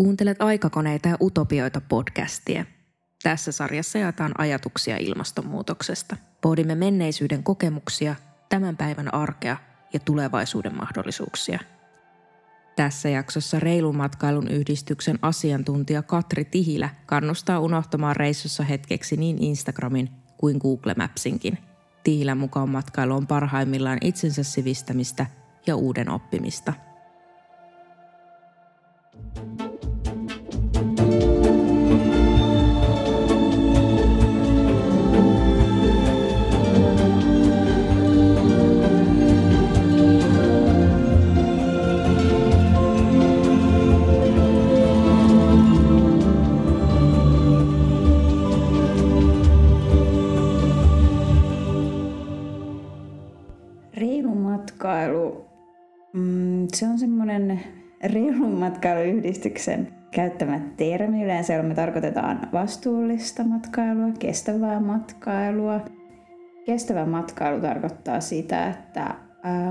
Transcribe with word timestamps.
Kuuntelet 0.00 0.42
aikakoneita 0.42 1.08
ja 1.08 1.16
utopioita 1.20 1.80
podcastia. 1.80 2.64
Tässä 3.22 3.52
sarjassa 3.52 3.98
jaetaan 3.98 4.32
ajatuksia 4.38 4.96
ilmastonmuutoksesta. 4.96 6.16
Pohdimme 6.40 6.74
menneisyyden 6.74 7.42
kokemuksia, 7.42 8.14
tämän 8.48 8.76
päivän 8.76 9.14
arkea 9.14 9.56
ja 9.92 10.00
tulevaisuuden 10.00 10.76
mahdollisuuksia. 10.76 11.58
Tässä 12.76 13.08
jaksossa 13.08 13.60
Reilun 13.60 13.96
matkailun 13.96 14.48
yhdistyksen 14.48 15.18
asiantuntija 15.22 16.02
Katri 16.02 16.44
Tihilä 16.44 16.88
kannustaa 17.06 17.60
unohtamaan 17.60 18.16
reissussa 18.16 18.64
hetkeksi 18.64 19.16
niin 19.16 19.42
Instagramin 19.42 20.10
kuin 20.36 20.58
Google 20.58 20.94
Mapsinkin. 20.96 21.58
Tihilän 22.04 22.38
mukaan 22.38 22.68
matkailu 22.68 23.14
on 23.14 23.26
parhaimmillaan 23.26 23.98
itsensä 24.00 24.42
sivistämistä 24.42 25.26
ja 25.66 25.76
uuden 25.76 26.10
oppimista– 26.10 26.72
matkailuyhdistyksen 58.58 59.88
käyttämä 60.10 60.60
termi. 60.76 61.24
Yleensä 61.24 61.62
me 61.62 61.74
tarkoitetaan 61.74 62.48
vastuullista 62.52 63.44
matkailua, 63.44 64.10
kestävää 64.18 64.80
matkailua. 64.80 65.80
Kestävä 66.66 67.06
matkailu 67.06 67.60
tarkoittaa 67.60 68.20
sitä, 68.20 68.68
että 68.68 69.14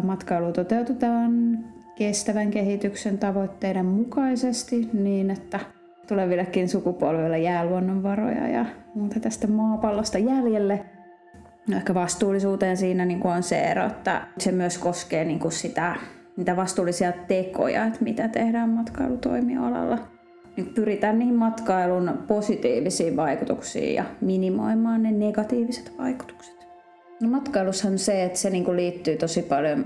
matkailu 0.04 0.52
toteutetaan 0.52 1.60
kestävän 1.96 2.52
kehityksen 2.52 3.18
tavoitteiden 3.18 3.86
mukaisesti 3.86 4.90
niin, 4.94 5.32
että 5.32 5.60
tulevillekin 6.08 6.70
sukupolville 6.70 7.40
jää 7.40 7.66
luonnonvaroja 7.66 8.48
ja 8.48 8.66
muuta 8.96 9.20
tästä 9.20 9.48
maapallosta 9.48 10.18
jäljelle. 10.18 10.86
No 11.70 11.78
ehkä 11.78 11.94
vastuullisuuteen 11.94 12.78
siinä 12.78 13.06
niin 13.06 13.28
on 13.28 13.44
se 13.44 13.60
ero, 13.60 13.86
että 13.86 14.28
se 14.38 14.52
myös 14.52 14.78
koskee 14.78 15.26
niin 15.26 15.40
kuin 15.40 15.52
sitä 15.52 15.96
niitä 16.40 16.56
vastuullisia 16.56 17.12
tekoja, 17.28 17.86
että 17.86 18.04
mitä 18.04 18.28
tehdään 18.28 18.70
matkailutoimialalla. 18.70 20.00
Nyt 20.58 20.74
pyritään 20.74 21.20
niihin 21.20 21.36
matkailun 21.36 22.24
positiivisiin 22.28 23.16
vaikutuksiin 23.16 23.96
ja 23.96 24.04
minimoimaan 24.22 25.04
ne 25.04 25.12
negatiiviset 25.12 25.94
vaikutukset. 25.98 26.68
No 27.22 27.30
matkailussa 27.30 27.88
on 27.88 27.98
se, 27.98 28.24
että 28.24 28.40
se 28.40 28.50
niinku 28.50 28.76
liittyy 28.76 29.18
tosi 29.18 29.42
paljon 29.42 29.86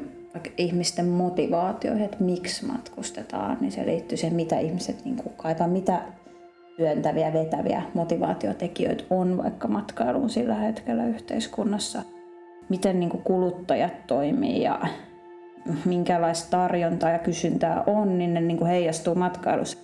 ihmisten 0.57 1.05
motivaatioihin, 1.05 2.05
että 2.05 2.23
miksi 2.23 2.65
matkustetaan, 2.65 3.57
niin 3.61 3.71
se 3.71 3.85
liittyy 3.85 4.17
siihen, 4.17 4.35
mitä 4.35 4.59
ihmiset 4.59 5.05
niinku 5.05 5.29
kaipaa, 5.29 5.67
mitä 5.67 6.01
työntäviä, 6.77 7.33
vetäviä 7.33 7.81
motivaatiotekijöitä 7.93 9.03
on 9.09 9.37
vaikka 9.37 9.67
matkailuun 9.67 10.29
sillä 10.29 10.55
hetkellä 10.55 11.05
yhteiskunnassa. 11.05 12.01
Miten 12.69 12.99
niin 12.99 13.09
kuluttajat 13.09 14.07
toimii 14.07 14.61
ja 14.61 14.79
minkälaista 15.85 16.49
tarjontaa 16.49 17.09
ja 17.09 17.19
kysyntää 17.19 17.83
on, 17.87 18.17
niin 18.17 18.33
ne 18.33 18.41
niin 18.41 18.57
kuin 18.57 18.69
heijastuu 18.69 19.15
matkailussa. 19.15 19.77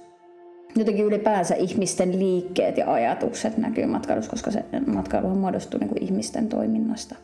Jotenkin 0.75 1.05
ylipäänsä 1.05 1.55
ihmisten 1.55 2.19
liikkeet 2.19 2.77
ja 2.77 2.93
ajatukset 2.93 3.57
näkyy 3.57 3.85
matkailussa, 3.85 4.31
koska 4.31 4.51
se 4.51 4.65
matkailu 4.87 5.35
muodostuu 5.35 5.79
niin 5.79 5.89
kuin 5.89 6.03
ihmisten 6.03 6.49
toiminnasta. 6.49 7.15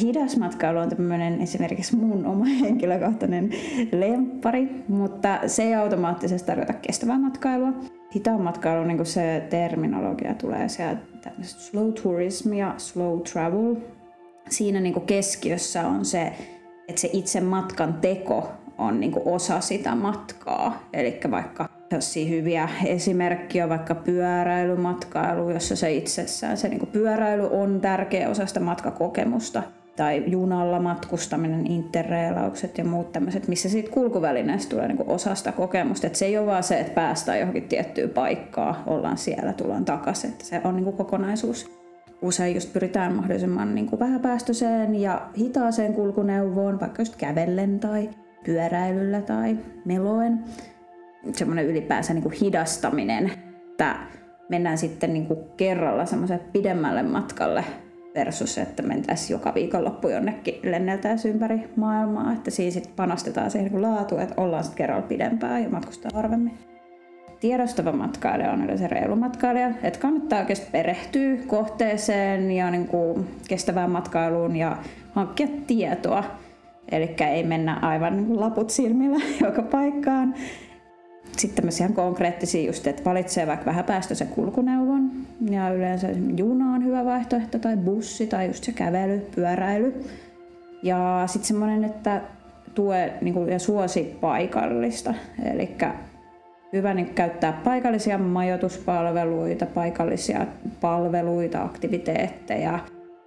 Hidas 0.00 0.36
matkailu 0.36 0.78
on 0.78 0.88
tämmöinen 0.88 1.40
esimerkiksi 1.40 1.96
mun 1.96 2.26
oma 2.26 2.44
henkilökohtainen 2.64 3.50
lemppari, 3.92 4.84
mutta 4.88 5.38
se 5.46 5.62
ei 5.62 5.74
automaattisesti 5.74 6.46
tarkoita 6.46 6.72
kestävää 6.72 7.18
matkailua. 7.18 7.72
Hitaan 8.14 8.40
matkailu, 8.40 8.84
niin 8.84 8.96
kuin 8.96 9.06
se 9.06 9.46
terminologia 9.50 10.34
tulee 10.34 10.68
sieltä 10.68 11.30
slow 11.42 11.92
tourism 11.92 12.52
ja 12.52 12.74
slow 12.76 13.20
travel. 13.20 13.76
Siinä 14.48 14.80
niin 14.80 14.94
kuin 14.94 15.06
keskiössä 15.06 15.86
on 15.86 16.04
se 16.04 16.32
että 16.90 17.00
se 17.00 17.10
itse 17.12 17.40
matkan 17.40 17.94
teko 17.94 18.52
on 18.78 19.00
niin 19.00 19.12
kuin 19.12 19.28
osa 19.28 19.60
sitä 19.60 19.94
matkaa. 19.94 20.88
Eli 20.92 21.20
vaikka 21.30 21.68
hyviä 22.28 22.68
esimerkkiä, 22.84 23.68
vaikka 23.68 23.94
pyöräilymatkailu, 23.94 25.50
jossa 25.50 25.76
se 25.76 25.92
itsessään 25.92 26.56
se 26.56 26.68
niin 26.68 26.78
kuin 26.78 26.90
pyöräily 26.90 27.48
on 27.50 27.80
tärkeä 27.80 28.28
osa 28.28 28.46
sitä 28.46 28.60
matkakokemusta. 28.60 29.62
Tai 29.96 30.24
junalla 30.26 30.80
matkustaminen, 30.80 31.66
interreilaukset 31.66 32.78
ja 32.78 32.84
muut 32.84 33.12
tämmöiset, 33.12 33.48
missä 33.48 33.68
siitä 33.68 33.90
kulkuvälineestä 33.90 34.70
tulee 34.70 34.88
niin 34.88 35.04
osa 35.06 35.34
sitä 35.34 35.52
kokemusta. 35.52 36.06
Että 36.06 36.18
se 36.18 36.26
ei 36.26 36.38
ole 36.38 36.46
vaan 36.46 36.62
se, 36.62 36.80
että 36.80 36.94
päästään 36.94 37.38
johonkin 37.38 37.68
tiettyyn 37.68 38.10
paikkaan, 38.10 38.76
ollaan 38.86 39.18
siellä, 39.18 39.52
tullaan 39.52 39.84
takaisin. 39.84 40.34
Se 40.38 40.60
on 40.64 40.76
niin 40.76 40.84
kuin 40.84 40.96
kokonaisuus 40.96 41.79
usein 42.22 42.54
just 42.54 42.72
pyritään 42.72 43.14
mahdollisimman 43.14 43.74
niin 43.74 43.86
kuin 43.86 44.00
vähäpäästöiseen 44.00 44.94
ja 44.94 45.30
hitaaseen 45.38 45.94
kulkuneuvoon, 45.94 46.80
vaikka 46.80 47.02
just 47.02 47.16
kävellen 47.16 47.80
tai 47.80 48.10
pyöräilyllä 48.44 49.22
tai 49.22 49.58
meloen. 49.84 50.44
Semmoinen 51.32 51.66
ylipäänsä 51.66 52.14
niin 52.14 52.22
kuin 52.22 52.34
hidastaminen, 52.40 53.32
että 53.70 53.96
mennään 54.48 54.78
sitten 54.78 55.12
niin 55.12 55.26
kuin 55.26 55.38
kerralla 55.56 56.06
semmoiselle 56.06 56.44
pidemmälle 56.52 57.02
matkalle 57.02 57.64
versus, 58.14 58.58
että 58.58 58.82
mentäisiin 58.82 59.34
joka 59.34 59.54
viikonloppu 59.54 60.08
jonnekin 60.08 60.60
lenneltäisiin 60.62 61.34
ympäri 61.34 61.70
maailmaa. 61.76 62.32
Että 62.32 62.50
siinä 62.50 62.70
sitten 62.70 62.92
panostetaan 62.96 63.50
siihen 63.50 63.72
niin 63.72 63.82
laatuun, 63.82 64.20
että 64.20 64.34
ollaan 64.36 64.64
sitten 64.64 64.78
kerralla 64.78 65.06
pidempään 65.06 65.62
ja 65.62 65.68
matkustaa 65.68 66.10
harvemmin 66.14 66.58
tiedostava 67.40 67.92
matkailija 67.92 68.52
on 68.52 68.64
yleensä 68.64 68.88
reilu 68.88 69.16
matkailija, 69.16 69.70
että 69.82 70.00
kannattaa 70.00 70.38
oikeasti 70.38 70.68
perehtyä 70.72 71.36
kohteeseen 71.46 72.50
ja 72.50 72.70
niin 72.70 72.86
kuin 72.86 73.28
kestävään 73.48 73.90
matkailuun 73.90 74.56
ja 74.56 74.76
hankkia 75.12 75.48
tietoa. 75.66 76.24
Eli 76.92 77.14
ei 77.30 77.42
mennä 77.42 77.78
aivan 77.82 78.16
niin 78.16 78.40
laput 78.40 78.70
silmillä 78.70 79.24
joka 79.46 79.62
paikkaan. 79.62 80.34
Sitten 81.36 81.56
tämmöisiä 81.56 81.88
konkreettisia 81.88 82.66
just, 82.66 82.86
että 82.86 83.04
valitsee 83.04 83.46
vaikka 83.46 83.66
vähän 83.66 83.84
päästöisen 83.84 84.28
kulkuneuvon. 84.28 85.10
Ja 85.50 85.70
yleensä 85.70 86.08
juna 86.36 86.74
on 86.74 86.84
hyvä 86.84 87.04
vaihtoehto, 87.04 87.58
tai 87.58 87.76
bussi, 87.76 88.26
tai 88.26 88.46
just 88.46 88.64
se 88.64 88.72
kävely, 88.72 89.26
pyöräily. 89.34 90.04
Ja 90.82 91.22
sitten 91.26 91.46
semmoinen, 91.46 91.84
että 91.84 92.20
tue 92.74 93.12
niin 93.20 93.34
kuin, 93.34 93.48
ja 93.48 93.58
suosi 93.58 94.16
paikallista. 94.20 95.14
Eli 95.54 95.66
hyvä 96.72 96.94
niin 96.94 97.14
käyttää 97.14 97.52
paikallisia 97.52 98.18
majoituspalveluita, 98.18 99.66
paikallisia 99.66 100.46
palveluita, 100.80 101.62
aktiviteetteja, 101.62 102.78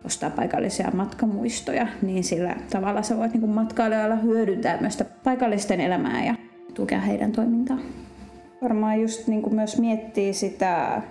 ostaa 0.06 0.30
paikallisia 0.30 0.92
matkamuistoja, 0.94 1.88
niin 2.02 2.24
sillä 2.24 2.56
tavalla 2.72 3.02
sä 3.02 3.18
voit 3.18 3.34
niin 3.34 3.50
matkailijoilla 3.50 4.16
hyödyntää 4.16 4.78
myös 4.82 5.04
paikallisten 5.24 5.82
elämää 5.82 6.26
ja 6.26 6.36
tukea 6.74 7.00
heidän 7.00 7.32
toimintaa. 7.32 7.78
Varmaan 8.62 9.02
just 9.02 9.28
niin 9.28 9.56
myös 9.56 9.80
miettii 9.80 10.34
sitä 10.34 11.02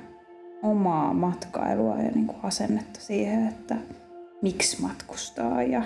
omaa 0.62 1.14
matkailua 1.14 1.96
ja 1.96 2.10
niin 2.14 2.30
asennetta 2.42 3.00
siihen, 3.00 3.48
että 3.48 3.76
miksi 4.42 4.82
matkustaa 4.82 5.62
ja 5.62 5.82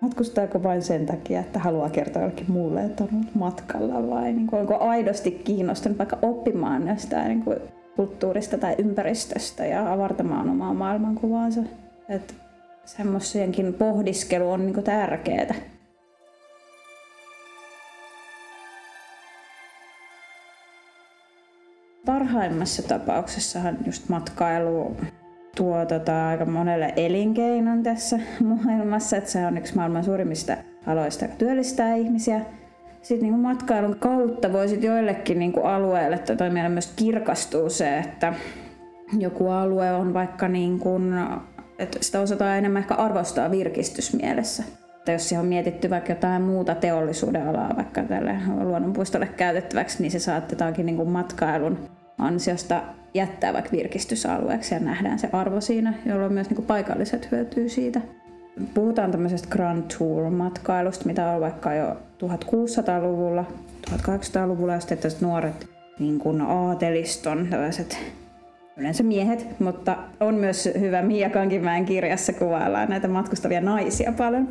Matkustaako 0.00 0.62
vain 0.62 0.82
sen 0.82 1.06
takia, 1.06 1.40
että 1.40 1.58
haluaa 1.58 1.90
kertoa 1.90 2.22
jollekin 2.22 2.52
muulle, 2.52 2.84
että 2.84 3.04
on 3.04 3.10
ollut 3.12 3.34
matkalla 3.34 4.10
vai 4.10 4.32
niin 4.32 4.46
kuin, 4.46 4.60
onko 4.60 4.78
aidosti 4.78 5.30
kiinnostunut 5.30 5.98
vaikka 5.98 6.18
oppimaan 6.22 6.88
jostain 6.88 7.28
niin 7.28 7.42
kuin 7.42 7.58
kulttuurista 7.96 8.58
tai 8.58 8.74
ympäristöstä 8.78 9.66
ja 9.66 9.92
avartamaan 9.92 10.50
omaa 10.50 10.74
maailmankuvaansa. 10.74 11.60
Että 12.08 12.34
semmoisienkin 12.84 13.74
pohdiskelu 13.74 14.50
on 14.50 14.60
niin 14.60 14.74
kuin 14.74 14.84
tärkeää. 14.84 15.54
Parhaimmassa 22.06 22.82
tapauksessahan 22.82 23.78
just 23.86 24.08
matkailu 24.08 24.96
tuo 25.60 25.86
tota, 25.86 26.28
aika 26.28 26.44
monelle 26.44 26.92
elinkeinon 26.96 27.82
tässä 27.82 28.18
maailmassa, 28.64 29.16
että 29.16 29.30
se 29.30 29.46
on 29.46 29.58
yksi 29.58 29.76
maailman 29.76 30.04
suurimmista 30.04 30.56
aloista, 30.86 31.24
joka 31.24 31.36
työllistää 31.36 31.94
ihmisiä. 31.94 32.40
Sitten 33.02 33.22
niin 33.22 33.32
kuin 33.32 33.42
matkailun 33.42 33.96
kautta 33.98 34.52
voi 34.52 34.68
sitten 34.68 34.88
joillekin 34.88 35.38
niin 35.38 35.52
kuin 35.52 35.66
alueelle 35.66 36.18
tota, 36.18 36.50
meillä 36.50 36.68
myös 36.68 36.92
kirkastuu 36.96 37.70
se, 37.70 37.98
että 37.98 38.34
joku 39.18 39.48
alue 39.48 39.92
on 39.92 40.14
vaikka 40.14 40.48
niin 40.48 40.78
kuin, 40.78 41.14
että 41.78 41.98
sitä 42.00 42.20
osataan 42.20 42.58
enemmän 42.58 42.82
ehkä 42.82 42.94
arvostaa 42.94 43.50
virkistysmielessä. 43.50 44.62
että 44.98 45.12
jos 45.12 45.28
siihen 45.28 45.42
on 45.42 45.48
mietitty 45.48 45.90
vaikka 45.90 46.12
jotain 46.12 46.42
muuta 46.42 46.74
teollisuuden 46.74 47.48
alaa, 47.48 47.76
vaikka 47.76 48.02
tälle 48.02 48.36
luonnonpuistolle 48.60 49.26
käytettäväksi, 49.26 50.02
niin 50.02 50.10
se 50.10 50.18
saatetaankin 50.18 50.86
niin 50.86 50.96
kuin 50.96 51.08
matkailun 51.08 51.78
ansiosta 52.18 52.82
jättää 53.14 53.52
vaikka 53.52 53.70
virkistysalueeksi 53.72 54.74
ja 54.74 54.80
nähdään 54.80 55.18
se 55.18 55.28
arvo 55.32 55.60
siinä, 55.60 55.94
jolloin 56.06 56.32
myös 56.32 56.48
niin 56.48 56.56
kuin 56.56 56.66
paikalliset 56.66 57.30
hyötyy 57.30 57.68
siitä. 57.68 58.00
Puhutaan 58.74 59.10
tämmöisestä 59.10 59.48
Grand 59.50 59.84
Tour-matkailusta, 59.98 61.06
mitä 61.06 61.30
on 61.30 61.40
vaikka 61.40 61.74
jo 61.74 61.94
1600-luvulla, 61.94 63.44
1800-luvulla, 63.90 64.72
ja 64.72 64.80
sitten 64.80 65.10
nuoret 65.20 65.68
niin 65.98 66.18
kuin 66.18 66.40
aateliston 66.40 67.46
tällaiset 67.50 67.98
yleensä 68.76 69.02
miehet, 69.02 69.60
mutta 69.60 69.96
on 70.20 70.34
myös 70.34 70.68
hyvä 70.80 71.02
Mia 71.02 71.30
Kankimäen 71.30 71.84
kirjassa 71.84 72.32
kuvaillaan 72.32 72.88
näitä 72.88 73.08
matkustavia 73.08 73.60
naisia 73.60 74.12
paljon. 74.12 74.48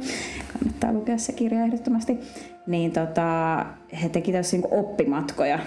Kannattaa 0.53 0.93
lukea 0.93 1.17
se 1.17 1.33
kirja 1.33 1.63
ehdottomasti. 1.63 2.19
Niin 2.67 2.91
tota, 2.91 3.65
he 4.01 4.09
teki 4.09 4.31
tässä 4.31 4.57
niin 4.57 4.67
oppimatkoja 4.71 5.59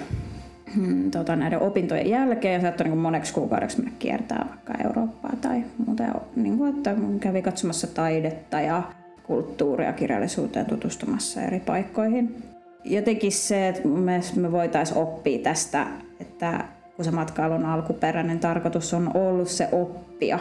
hmm, 0.77 1.11
tota, 1.11 1.37
näiden 1.37 1.63
opintojen 1.63 2.11
jälkeen 2.11 2.55
ja 2.55 2.61
saattoi 2.61 2.89
niin 2.89 2.99
moneksi 2.99 3.35
kuukaudeksi 3.35 3.77
mennä 3.77 3.93
kiertää 3.99 4.47
vaikka 4.51 4.85
Eurooppaa 4.85 5.33
tai 5.41 5.65
muuta. 5.87 6.05
Niin 6.37 6.59
kuin, 6.59 6.77
että 6.77 6.95
kävi 7.21 7.43
katsomassa 7.43 7.87
taidetta 7.87 8.61
ja 8.61 8.83
kulttuuria 9.23 9.93
kirjallisuuteen 9.93 10.67
tutustumassa 10.67 11.43
eri 11.43 11.61
paikkoihin. 11.61 12.43
Jotenkin 12.85 13.33
se, 13.33 13.69
että 13.69 13.89
me 14.37 14.53
voitaisiin 14.53 14.99
oppia 14.99 15.39
tästä, 15.39 15.87
että 16.21 16.65
kun 16.97 17.05
se 17.05 17.11
matkailun 17.11 17.65
alkuperäinen 17.65 18.39
tarkoitus 18.39 18.95
on 18.95 19.11
ollut 19.15 19.49
se 19.49 19.69
oppia 19.73 20.39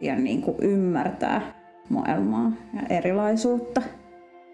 ja 0.00 0.16
niin 0.16 0.42
kuin 0.42 0.56
ymmärtää 0.60 1.52
maailmaa 1.88 2.52
ja 2.74 2.96
erilaisuutta. 2.96 3.82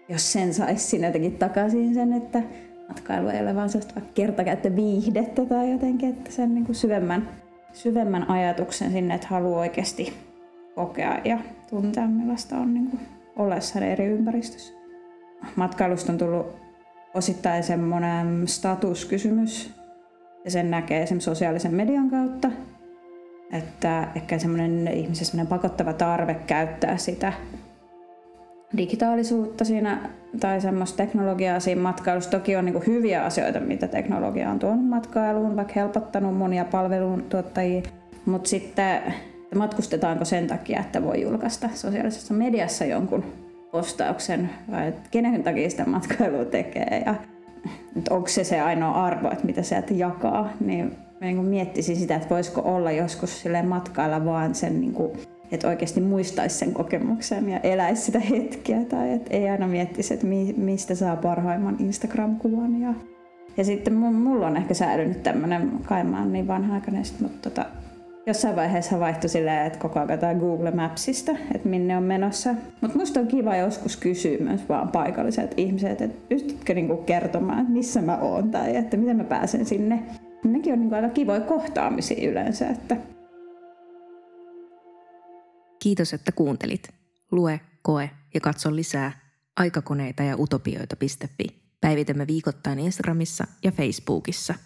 Jos 0.09 0.31
sen 0.31 0.53
saisi 0.53 1.01
jotenkin 1.01 1.37
takaisin 1.37 1.93
sen, 1.93 2.13
että 2.13 2.41
matkailu 2.91 3.29
ei 3.29 3.41
ole 3.41 3.55
vain 3.55 3.69
sellaista 3.69 4.01
kertakäyttö 4.13 4.75
viihdettä 4.75 5.45
tai 5.45 5.71
jotenkin, 5.71 6.09
että 6.09 6.31
sen 6.31 6.53
niin 6.53 6.65
kuin 6.65 6.75
syvemmän, 6.75 7.29
syvemmän 7.73 8.29
ajatuksen 8.29 8.91
sinne, 8.91 9.15
että 9.15 9.27
haluaa 9.27 9.59
oikeasti 9.59 10.13
kokea 10.75 11.19
ja 11.25 11.37
tuntea, 11.69 12.07
millaista 12.07 12.57
on 12.57 12.73
niin 12.73 12.87
kuin 12.87 12.99
ollessa 13.35 13.79
eri 13.79 14.05
ympäristössä. 14.05 14.73
Matkailusta 15.55 16.11
on 16.11 16.17
tullut 16.17 16.55
osittain 17.13 17.63
semmoinen 17.63 18.47
statuskysymys, 18.47 19.73
ja 20.45 20.51
sen 20.51 20.71
näkee 20.71 21.03
esimerkiksi 21.03 21.25
sosiaalisen 21.25 21.75
median 21.75 22.09
kautta, 22.09 22.51
että 23.51 24.07
ehkä 24.15 24.39
semmoinen 24.39 24.87
ihmisen 24.87 25.25
semmoinen 25.25 25.47
pakottava 25.47 25.93
tarve 25.93 26.33
käyttää 26.33 26.97
sitä 26.97 27.33
digitaalisuutta 28.77 29.65
siinä 29.65 30.09
tai 30.39 30.61
semmoista 30.61 30.97
teknologiaa 30.97 31.59
siinä 31.59 31.81
matkailussa. 31.81 32.31
Toki 32.31 32.55
on 32.55 32.65
niin 32.65 32.87
hyviä 32.87 33.25
asioita, 33.25 33.59
mitä 33.59 33.87
teknologia 33.87 34.49
on 34.49 34.59
tuonut 34.59 34.89
matkailuun, 34.89 35.55
vaikka 35.55 35.73
helpottanut 35.75 36.37
monia 36.37 36.65
palveluntuottajia, 36.65 37.81
mutta 38.25 38.49
sitten 38.49 39.01
matkustetaanko 39.55 40.25
sen 40.25 40.47
takia, 40.47 40.79
että 40.79 41.03
voi 41.03 41.21
julkaista 41.21 41.69
sosiaalisessa 41.73 42.33
mediassa 42.33 42.85
jonkun 42.85 43.23
postauksen 43.71 44.49
vai 44.71 44.93
kenen 45.11 45.43
takia 45.43 45.69
sitä 45.69 45.85
matkailua 45.85 46.45
tekee? 46.45 47.03
Ja 47.05 47.15
onko 48.09 48.27
se 48.27 48.43
se 48.43 48.61
ainoa 48.61 49.05
arvo, 49.05 49.31
että 49.31 49.45
mitä 49.45 49.61
sieltä 49.61 49.93
jakaa, 49.93 50.49
niin 50.59 50.95
niin 51.21 51.45
miettisin 51.45 51.95
sitä, 51.95 52.15
että 52.15 52.29
voisiko 52.29 52.61
olla 52.65 52.91
joskus 52.91 53.41
sille 53.41 53.61
matkailla 53.61 54.25
vaan 54.25 54.55
sen, 54.55 54.81
niin 54.81 54.93
kuin, 54.93 55.11
että 55.51 55.67
oikeasti 55.67 56.01
muistaisi 56.01 56.57
sen 56.57 56.73
kokemuksen 56.73 57.49
ja 57.49 57.59
eläisi 57.59 58.01
sitä 58.01 58.19
hetkeä 58.19 58.85
tai 58.85 59.13
että 59.13 59.37
ei 59.37 59.49
aina 59.49 59.67
miettisi, 59.67 60.13
että 60.13 60.27
mistä 60.57 60.95
saa 60.95 61.15
parhaimman 61.15 61.77
Instagram-kuvan. 61.79 62.81
Ja, 62.81 62.93
ja 63.57 63.63
sitten 63.63 63.93
mulla 63.93 64.47
on 64.47 64.57
ehkä 64.57 64.73
säilynyt 64.73 65.23
tämmöinen, 65.23 65.71
kai 65.85 66.03
mä 66.03 66.25
niin 66.25 66.47
vanha-aikainen, 66.47 67.03
mutta 67.21 67.49
tota, 67.49 67.65
jossain 68.25 68.55
vaiheessa 68.55 68.99
vaihtui 68.99 69.29
silleen, 69.29 69.65
että 69.65 69.79
koko 69.79 69.99
ajan 69.99 70.37
Google 70.37 70.71
Mapsista, 70.71 71.31
että 71.55 71.69
minne 71.69 71.97
on 71.97 72.03
menossa. 72.03 72.55
Mutta 72.81 72.97
musta 72.97 73.19
on 73.19 73.27
kiva 73.27 73.55
joskus 73.55 73.97
kysyä 73.97 74.37
myös 74.39 74.69
vaan 74.69 74.87
paikalliset 74.87 75.53
ihmiset, 75.57 76.01
että 76.01 76.17
pystytkö 76.29 76.73
niinku 76.73 76.97
kertomaan, 76.97 77.59
että 77.59 77.73
missä 77.73 78.01
mä 78.01 78.17
oon 78.17 78.51
tai 78.51 78.75
että 78.75 78.97
miten 78.97 79.17
mä 79.17 79.23
pääsen 79.23 79.65
sinne. 79.65 79.99
Nekin 80.43 80.73
on 80.73 80.79
niinku 80.79 80.95
aika 80.95 81.09
kivoja 81.09 81.41
kohtaamisia 81.41 82.31
yleensä. 82.31 82.67
Että... 82.67 82.97
Kiitos, 85.83 86.13
että 86.13 86.31
kuuntelit. 86.31 86.89
Lue, 87.31 87.61
koe 87.81 88.09
ja 88.33 88.39
katso 88.41 88.75
lisää 88.75 89.19
aikakoneita 89.55 90.23
ja 90.23 90.35
utopioita.fi. 90.37 91.61
Päivitämme 91.81 92.27
viikoittain 92.27 92.79
Instagramissa 92.79 93.47
ja 93.63 93.71
Facebookissa– 93.71 94.55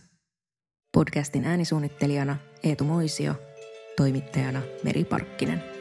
Podcastin 0.96 1.46
äänisuunnittelijana 1.46 2.38
Eetu 2.64 2.84
Moisio, 2.84 3.36
toimittajana 3.98 4.62
Meri 4.84 5.04
Parkkinen. 5.04 5.75